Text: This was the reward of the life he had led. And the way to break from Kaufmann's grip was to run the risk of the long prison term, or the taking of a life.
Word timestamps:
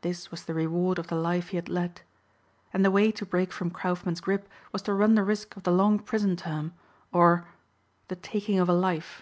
This 0.00 0.30
was 0.30 0.44
the 0.46 0.54
reward 0.54 0.98
of 0.98 1.08
the 1.08 1.14
life 1.14 1.48
he 1.50 1.56
had 1.58 1.68
led. 1.68 2.00
And 2.72 2.82
the 2.82 2.90
way 2.90 3.12
to 3.12 3.26
break 3.26 3.52
from 3.52 3.70
Kaufmann's 3.70 4.22
grip 4.22 4.48
was 4.72 4.80
to 4.88 4.94
run 4.94 5.14
the 5.14 5.22
risk 5.22 5.54
of 5.56 5.64
the 5.64 5.72
long 5.72 5.98
prison 5.98 6.36
term, 6.36 6.72
or 7.12 7.46
the 8.06 8.16
taking 8.16 8.58
of 8.58 8.70
a 8.70 8.72
life. 8.72 9.20